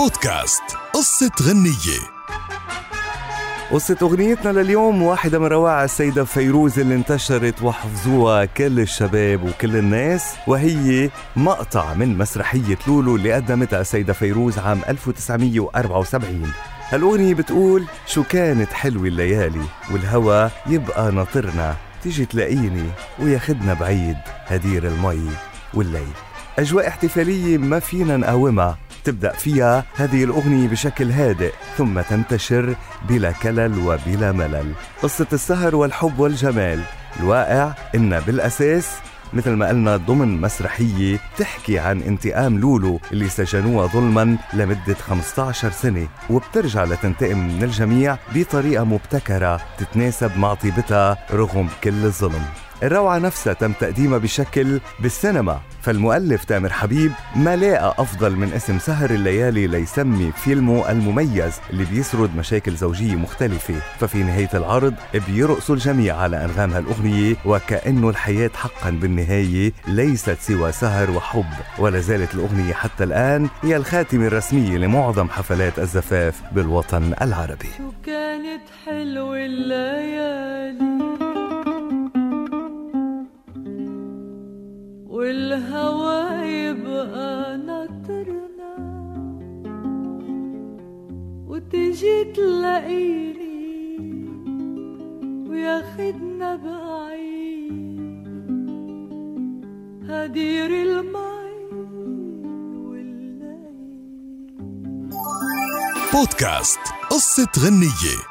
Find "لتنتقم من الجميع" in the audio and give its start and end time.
46.84-48.16